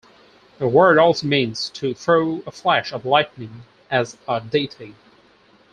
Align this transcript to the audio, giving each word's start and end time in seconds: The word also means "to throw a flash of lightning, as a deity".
The 0.57 0.67
word 0.67 0.97
also 0.97 1.27
means 1.27 1.69
"to 1.75 1.93
throw 1.93 2.41
a 2.47 2.51
flash 2.51 2.91
of 2.91 3.05
lightning, 3.05 3.61
as 3.91 4.17
a 4.27 4.41
deity". 4.41 4.95